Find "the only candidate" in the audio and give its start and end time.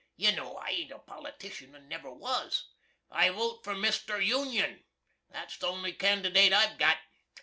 5.59-6.53